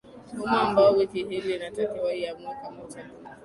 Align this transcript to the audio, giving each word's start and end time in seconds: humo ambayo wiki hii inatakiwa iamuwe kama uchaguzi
humo 0.35 0.57
ambayo 0.59 0.91
wiki 0.97 1.23
hii 1.23 1.55
inatakiwa 1.55 2.13
iamuwe 2.15 2.55
kama 2.61 2.83
uchaguzi 2.83 3.27